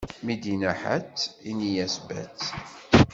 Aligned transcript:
Mi 0.25 0.35
d-inna 0.41 0.71
ḥatt, 0.81 1.17
ini-as 1.49 1.95
batt. 2.07 2.41